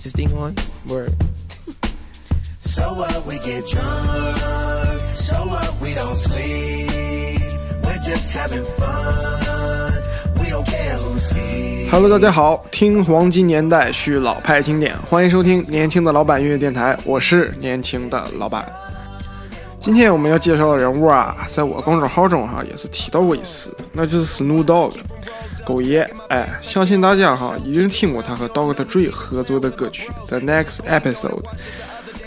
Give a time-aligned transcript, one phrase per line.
[0.00, 0.54] Is this thing on?
[0.88, 1.12] Word.
[2.58, 4.38] So what we get drunk,
[5.14, 7.42] so what we don't sleep.
[7.84, 10.02] We're just having fun.
[10.38, 11.90] We don't care who sees.
[11.90, 18.66] Hello，大家好，听黄金年代续老派经典，欢迎收听年轻的老板音乐电台，我是年轻的老板。
[19.78, 24.94] 今天我们要介绍的人物啊，在我公众号中哈也是提到过一次，那就是 Snoop Dogg，
[25.70, 26.08] 狗爷。
[26.28, 28.84] 哎，相信大家哈一定听过他和 Dr.
[28.84, 31.42] Dre 合作的歌曲《The Next Episode》。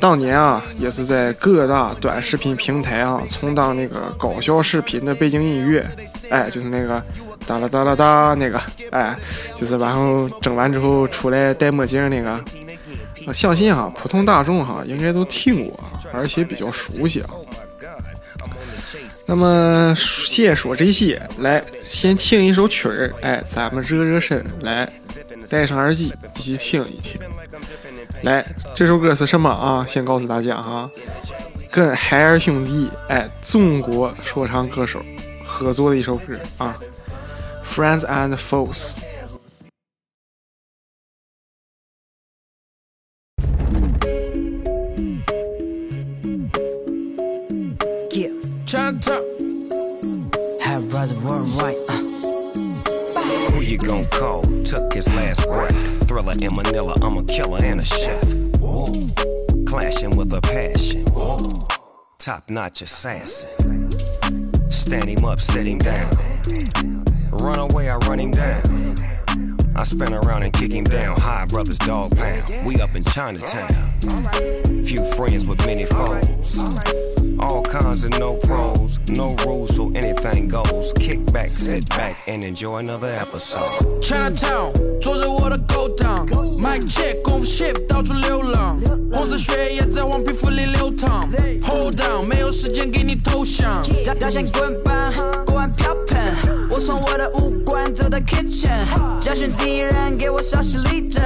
[0.00, 5.84] 当年啊，也是在各大短视频平台啊，充当那个搞笑视频的背景音乐。
[6.30, 7.02] 哎，就是那个
[7.46, 9.16] 哒啦哒啦哒那个，哎，
[9.56, 12.40] 就是然后整完之后出来戴墨镜那个。
[13.26, 17.30] 我相信哈，普通大众哈应该都听过，而且比较熟悉啊。
[19.28, 24.90] 那么先说这些，来先听一首曲儿，哎，咱们热热身，来
[25.50, 27.20] 戴上耳机一起听一听。
[28.22, 28.42] 来，
[28.74, 29.84] 这首歌是什么啊？
[29.86, 30.90] 先告诉大家哈，
[31.70, 34.98] 跟海尔兄弟，哎，中国说唱歌手
[35.44, 36.74] 合作的一首歌啊，
[37.76, 38.92] 《Friends and Foes》。
[53.88, 54.42] Who you gon' call?
[54.64, 56.06] Took his last breath.
[56.06, 58.22] Thriller in Manila, I'm a killer and a chef.
[59.64, 61.06] Clashing with a passion.
[62.18, 63.90] Top notch assassin.
[64.70, 66.10] Stand him up, sit him down.
[67.30, 68.87] Run away, I run him down.
[69.77, 71.19] I spin around and kick him down.
[71.19, 72.43] High brothers, dog pound.
[72.65, 73.69] We up in Chinatown.
[74.85, 76.57] Few friends with many foes.
[77.39, 80.93] All kinds of no pros, no rules, so anything goes.
[80.93, 84.01] Kick back, sit back, and enjoy another episode.
[84.01, 86.25] Chinatown，坐着我的狗堂，
[86.57, 88.79] Mike check，功夫 ship 到处流浪，
[89.11, 91.27] 红色血液在黄皮肤里流淌。
[91.63, 93.83] Hold down，没有时间给你投降。
[94.05, 95.11] 大大象滚板，
[95.45, 95.96] 锅碗瓢盆，
[96.78, 98.70] 我从我的武馆走到 kitchen，
[99.20, 101.20] 教训敌人，给我稍息立正，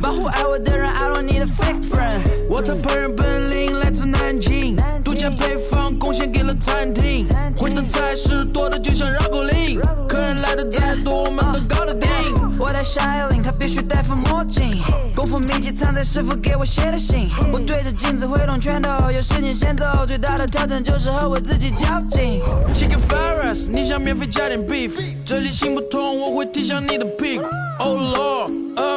[0.00, 2.20] 保护爱我的人，I don't need a fake friend。
[2.48, 7.26] 我的烹饪本领来自南京，独家配方贡献给了餐厅。
[15.72, 17.28] 藏在师傅给我写的信。
[17.52, 19.84] 我对着镜子挥动拳头，有时间先走。
[20.06, 22.40] 最大的挑战就是和我自己较劲。
[22.74, 24.92] Chicken fingers，你想免费加点 beef？
[25.24, 27.44] 这里行不通，我会踢向你的屁股。
[27.78, 28.52] Oh Lord，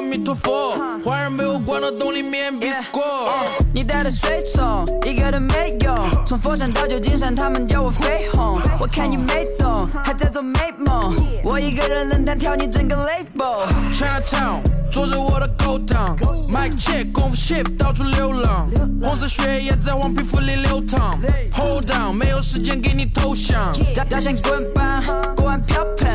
[0.06, 3.30] 弥陀佛，坏人被我关到洞里面必 score。
[3.74, 5.96] 你带的随从一个都没用，
[6.26, 8.60] 从佛山到旧金山，他们叫我飞鸿。
[8.80, 11.16] 我看你没懂，还在做美梦。
[11.44, 13.68] 我一个人冷单挑你整个 label。
[13.94, 14.62] Chinatown，
[14.92, 16.16] 坐着我的狗堂
[16.50, 18.68] ，Mike check，功夫 ship 到处流浪，
[19.02, 21.20] 红色血液在黄皮肤里流淌。
[21.54, 23.76] Hold down，没有时间给你投降。
[23.96, 25.04] 大大象滚板，
[25.36, 26.08] 锅碗瓢盆，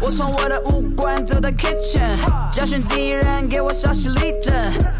[0.00, 0.75] 我从我的武馆走到
[1.56, 4.54] kitchen，教训敌人，给我稍息立正，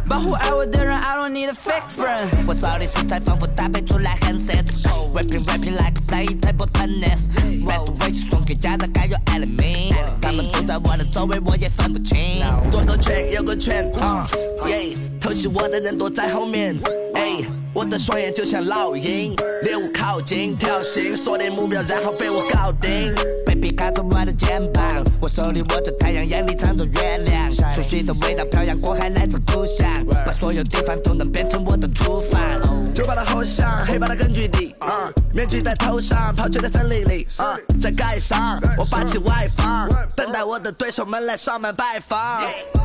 [0.08, 2.28] 保护爱我的人，I don't need a fake friend。
[2.46, 7.28] 我手里食材仿佛，搭配出来很 set，rapping rapping like play table tennis，
[7.64, 12.16] 买的微信送给家长，该有爱的名，他们都在我的周围，我也分不清。
[12.70, 14.26] 左个圈右个圈，啊，
[14.66, 16.76] 耶，偷袭我的人躲在后面，
[17.14, 17.44] 哎，
[17.74, 23.14] 我的双眼就像老鹰，猎物靠近，挑衅，锁定目标，然后被我搞定。
[23.56, 29.88] Baby 靠着我的肩膀，我手里握着太阳，眼里藏着月亮，熟悉的味道飘洋过海，来自故乡，
[30.26, 32.38] 把所有地方都能变成我的厨房。
[32.92, 42.42] 酒吧的后巷，黑帮的根据地，啊，面具在头上，跑去在森林里，啊，在街上，我霸气外放，等待我的对手们来上门拜访。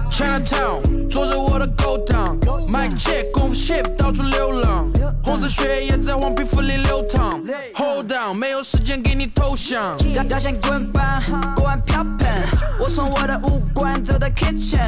[0.09, 2.39] Chinatown，坐着我的勾当
[2.71, 4.89] ，Mike check，功夫 ship 到处流浪，
[5.23, 7.41] 红色血液在黄皮肤里流淌。
[7.75, 9.97] Hold down，没有时间给你投降。
[10.13, 11.23] 大大象滚板，
[11.55, 12.27] 锅碗瓢盆，
[12.79, 14.79] 我从我的武馆走到 kitchen，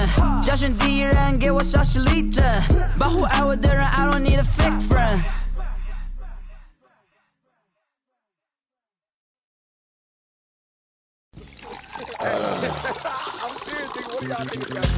[0.42, 2.44] 教训敌人，给我稍息立正，
[2.98, 5.24] 保护爱我的人，I don't need a fake friend。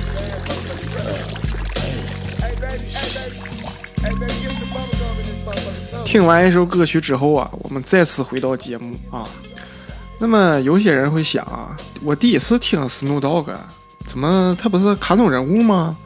[6.03, 9.27] 听完一首歌曲之后啊，我们再次回到节目啊。
[10.17, 13.53] 那么有些人会想啊，我第一次听 snoo dog，
[14.05, 15.97] 怎么他不是卡通人物吗？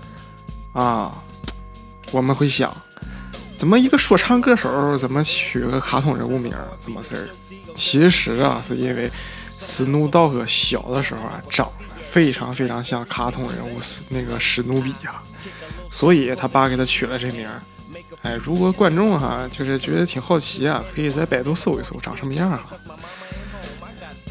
[0.73, 1.13] 啊，
[2.11, 2.75] 我们会想，
[3.55, 6.51] 怎么一个说唱歌手怎么取个卡通人物名？
[6.79, 7.29] 怎么事儿？
[7.75, 9.11] 其实啊，是因为
[9.55, 15.21] snoo dog 小的时候啊，长得非常非常像卡通人物那个史努比呀、
[15.91, 17.61] 所以他爸给他取了这名儿。
[18.21, 22.63] 哎，如果观众哈就是觉得挺好奇啊，可以在百度搜一搜长什么样啊。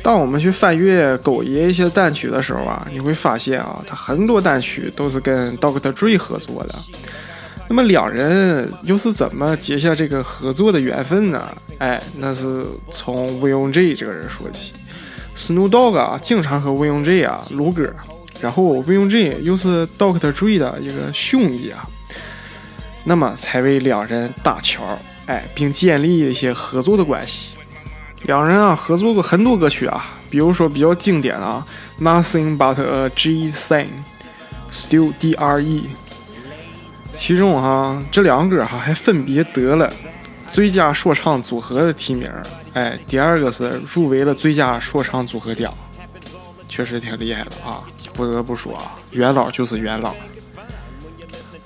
[0.03, 6.75] 当我们去翻阅狗爷一些单曲的时候啊，你会发现啊，他很多单曲都是跟 Doctor Dre 合作的。
[7.69, 11.55] 那么两人又是怎么结下这个合作的缘分呢？
[11.79, 14.73] 哎，那是从 Will J 这个人说起。
[15.37, 17.93] Snoop Dog 啊，经常和 Will J 啊录歌，
[18.41, 21.87] 然后 Will J 又是 Doctor Dre 的一个兄弟啊，
[23.09, 27.53] 那么才为两人搭桥，哎，并建立一些合作的关系。
[28.25, 31.67] 两人啊合作过很多歌曲啊，比如说比较经典啊，
[32.03, 33.87] 《Nothing But a G Thing》
[34.71, 35.89] ，Still D R E。
[37.15, 39.91] 其中哈、这两个歌哈还分别得了
[40.47, 42.31] 最佳说唱组合的提名，
[42.75, 45.73] 哎，第二个是入围了最佳说唱组合奖，
[46.69, 47.81] 确实挺厉害的啊！
[48.13, 50.15] 不得不说啊，元老就是元老。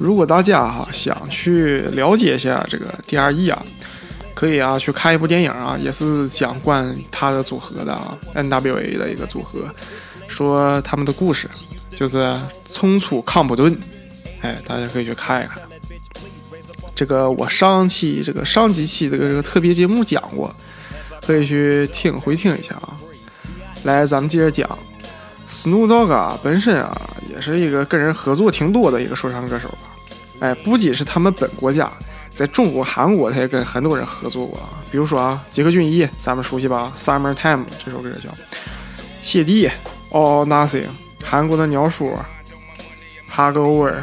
[0.02, 3.64] 如果大家哈想去了解一下这个 D.R.E 啊，
[4.34, 9.70] 可以啊去看一部电影啊，也是讲关他的组合的啊，N.W.A 的一个组合，
[10.26, 11.48] 说他们的故事，
[11.94, 13.78] 就是冲出康普顿。
[14.40, 15.62] 哎，大家可以去看一看。
[16.96, 20.52] 这个我上期这个上几期这个这个特别节目讲过，
[21.24, 22.98] 可以去听回听一下啊。
[23.84, 24.68] 来，咱们接着讲
[25.48, 26.92] ，Snoop Dogg 啊，本身啊
[27.32, 29.72] 也是一个跟人合作挺多的一个说唱歌手。
[30.42, 31.90] 哎，不仅是他们本国家，
[32.28, 34.82] 在中国、韩国他也跟很多人合作过啊。
[34.90, 38.28] 比如说啊，杰克隽逸，咱们熟悉吧，《Summer Time》这首歌叫。
[39.22, 39.68] 谢帝，
[40.10, 40.86] 《All Nothing》，
[41.24, 42.12] 韩国的鸟叔
[43.34, 44.02] ，Hug Over。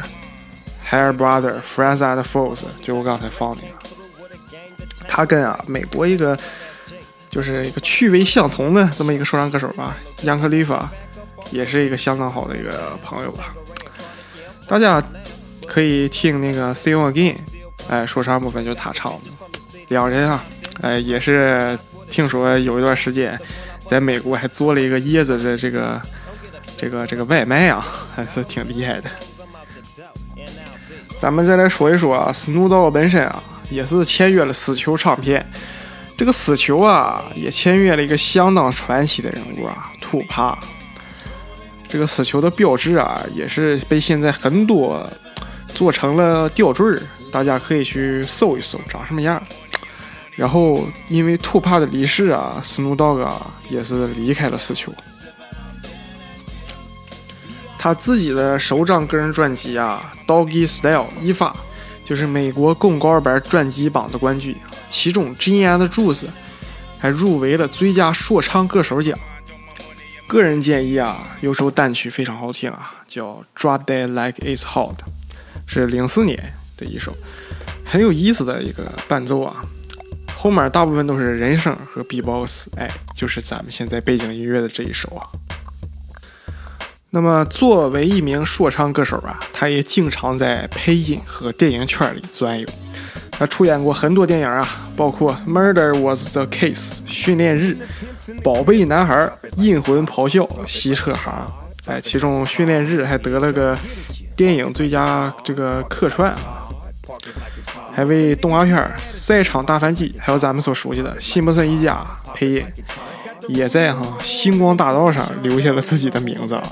[0.90, 6.36] Hair Brother, Friends and Foes，就我刚才放那个，他跟啊美国一个
[7.28, 10.90] 就是一个趣味相同的这么一个说唱歌手吧，杨克利法，
[11.52, 13.54] 也是一个相当好的一个朋友吧。
[14.66, 15.00] 大家
[15.70, 17.36] 可以听那个 See You Again，
[17.88, 19.30] 哎，说唱部分就是他唱的。
[19.86, 20.44] 两人啊，
[20.80, 21.78] 哎，也是
[22.10, 23.38] 听说有一段时间
[23.86, 26.02] 在美国还做了一个椰子的这个
[26.76, 27.86] 这个这个外卖啊，
[28.16, 29.08] 还是挺厉害的。
[31.20, 33.40] 咱们再来说一说啊，斯努道本身啊，
[33.70, 35.48] 也是签约了死囚唱片。
[36.16, 40.58] 这个死囚啊，也签约了一个相当传奇的人物啊，土帕。
[41.86, 45.08] 这个死囚的标志啊，也是被现在很多
[45.74, 47.02] 做成了吊坠儿，
[47.32, 49.42] 大家可以去搜一搜，长什么样。
[50.36, 54.92] 然后因为兔帕的离世啊，斯努道啊也是离开了死囚。
[57.78, 61.54] 他自己的首张个人专辑啊，《Doggy Style》一发
[62.04, 64.54] 就是美国公告版专辑榜的冠军，
[64.88, 66.24] 其中《Gin and Juice》
[66.98, 69.18] 还入围了最佳说唱歌手奖。
[70.26, 74.94] 个人建议啊，有首单曲非常好听啊，叫《Drop Dead Like It's Hot》，
[75.72, 76.36] 是零四年
[76.76, 77.16] 的一首
[77.84, 79.64] 很有意思的一个伴奏啊。
[80.36, 85.22] 后面大部分都是人声和 B-box，哎，就是咱们现在背景音乐的这一首啊。
[87.10, 92.66] 那么，作为一名说唱歌手啊，他也经常在配音和电影圈里转悠。
[93.30, 96.74] 他出演过很多电影啊，包括《Murder Was the Case》、
[97.06, 97.76] 训练日、
[98.42, 101.46] 宝贝男孩、阴魂咆哮、洗车行。
[101.86, 103.76] 哎，其中训练日还得了个
[104.40, 106.64] 电影最佳这个客串啊，
[107.92, 112.64] 还为动画片《赛场大反击》还有咱们所熟悉的《辛普森一家》配音，
[113.48, 116.64] 也在哈星光大道上留下了自己的名字啊。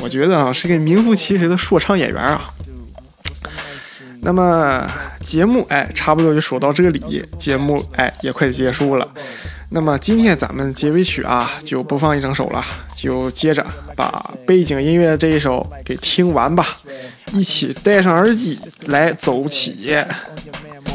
[0.00, 2.44] 我觉得啊，是个名副其实的说唱演员啊。
[4.22, 4.88] 那么
[5.24, 9.08] 节目哎，差不多就说到这里，节目哎也快结束了。
[9.68, 16.76] 那么今天咱们结尾曲啊，就播放一整首了，就接着把背景音乐这一首给听完吧，
[17.32, 19.94] 一起戴上耳机来走起。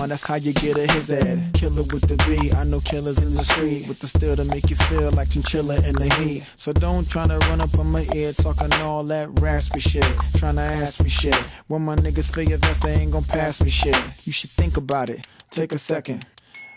[0.07, 1.53] That's how you get a his ad.
[1.53, 2.49] Killer with the B.
[2.51, 5.75] I know killers in the street with the steel to make you feel like chinchilla
[5.87, 6.43] in the heat.
[6.57, 10.03] So don't try to run up on my ear talking all that raspy shit.
[10.39, 11.35] Trying to ask me shit.
[11.67, 13.95] When my niggas feel your vest, they ain't gon' pass me shit.
[14.25, 15.27] You should think about it.
[15.51, 16.25] Take a second.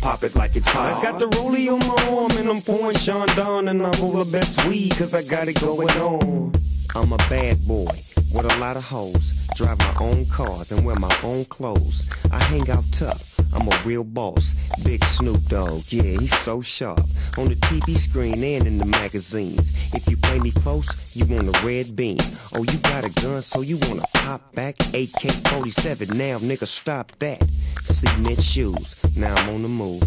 [0.00, 0.98] Pop it like it's hot.
[0.98, 4.24] I got the rollie on my arm and I'm pouring Sean Don and I roll
[4.24, 6.52] the best weed cause I got it going on.
[6.94, 7.92] I'm a bad boy
[8.32, 9.46] with a lot of hoes.
[9.56, 12.08] Drive my own cars and wear my own clothes.
[12.32, 13.36] I hang out tough.
[13.54, 14.54] I'm a real boss.
[14.84, 17.00] Big Snoop Dogg, yeah, he's so sharp.
[17.38, 19.72] On the TV screen and in the magazines.
[19.94, 22.18] If you play me close, you want a red beam.
[22.54, 24.76] Oh, you got a gun, so you wanna pop back?
[24.94, 27.42] AK 47, now nigga, stop that.
[27.84, 30.02] Cement shoes, now I'm on the move.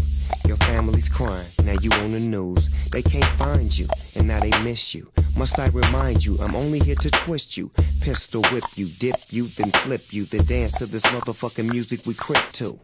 [0.46, 2.70] Your family's crying, now you on the news.
[2.90, 3.86] They can't find you,
[4.16, 5.10] and now they miss you.
[5.36, 7.70] Must I remind you, I'm only here to twist you.
[8.00, 12.14] Pistol whip you, dip you, then flip you, then dance to this motherfucking music we
[12.14, 12.78] crip to.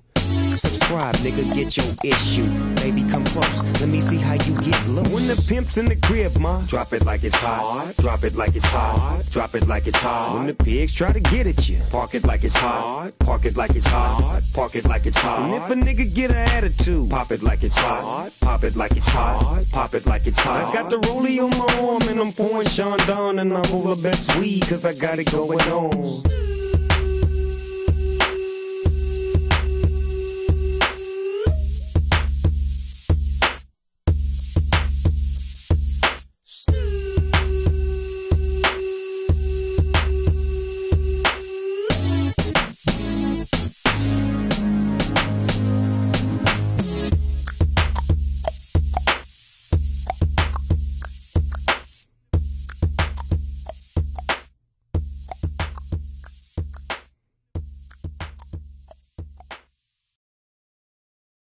[0.57, 2.49] Subscribe, nigga, get your issue.
[2.77, 3.63] Baby, come close.
[3.81, 5.13] Let me see how you get loose.
[5.13, 7.95] When the pimp's in the crib, ma, drop it like it's hot.
[7.99, 9.23] Drop it like it's hot.
[9.31, 10.35] Drop it like it's hot.
[10.35, 13.13] When the pigs try to get at you, park it like it's hot.
[13.19, 14.43] Park it like it's hot.
[14.55, 15.43] Park it like it's hot.
[15.43, 18.31] And if a nigga get an attitude, pop it like it's hot.
[18.41, 19.65] Pop it like it's hot.
[19.73, 20.71] Pop it like it's hot.
[20.71, 23.95] I got the rollie on my arm and I'm pouring Sean Don and I roll
[23.95, 26.46] the best weed cause I got it going on.